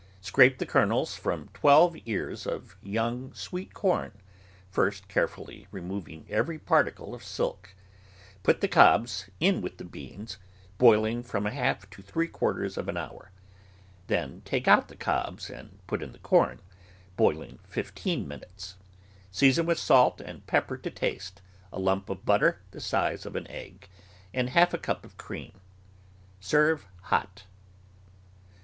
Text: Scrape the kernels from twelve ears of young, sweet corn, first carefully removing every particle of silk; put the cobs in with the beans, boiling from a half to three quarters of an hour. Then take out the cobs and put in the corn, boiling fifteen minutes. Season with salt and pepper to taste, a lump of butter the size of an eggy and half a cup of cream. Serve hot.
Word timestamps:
Scrape 0.19 0.57
the 0.57 0.65
kernels 0.65 1.13
from 1.15 1.49
twelve 1.53 1.95
ears 2.07 2.47
of 2.47 2.75
young, 2.81 3.31
sweet 3.35 3.75
corn, 3.75 4.11
first 4.67 5.07
carefully 5.07 5.67
removing 5.69 6.25
every 6.27 6.57
particle 6.57 7.13
of 7.13 7.23
silk; 7.23 7.75
put 8.41 8.61
the 8.61 8.67
cobs 8.67 9.29
in 9.39 9.61
with 9.61 9.77
the 9.77 9.83
beans, 9.85 10.39
boiling 10.79 11.21
from 11.21 11.45
a 11.45 11.51
half 11.51 11.87
to 11.91 12.01
three 12.01 12.27
quarters 12.27 12.79
of 12.79 12.87
an 12.87 12.97
hour. 12.97 13.29
Then 14.07 14.41
take 14.43 14.67
out 14.67 14.87
the 14.87 14.95
cobs 14.95 15.51
and 15.51 15.77
put 15.85 16.01
in 16.01 16.13
the 16.13 16.17
corn, 16.17 16.61
boiling 17.15 17.59
fifteen 17.63 18.27
minutes. 18.27 18.77
Season 19.29 19.67
with 19.67 19.77
salt 19.77 20.19
and 20.19 20.47
pepper 20.47 20.77
to 20.77 20.89
taste, 20.89 21.43
a 21.71 21.77
lump 21.77 22.09
of 22.09 22.25
butter 22.25 22.59
the 22.71 22.81
size 22.81 23.23
of 23.23 23.35
an 23.35 23.47
eggy 23.51 23.85
and 24.33 24.49
half 24.49 24.73
a 24.73 24.79
cup 24.79 25.05
of 25.05 25.15
cream. 25.17 25.51
Serve 26.39 26.87
hot. 27.03 27.43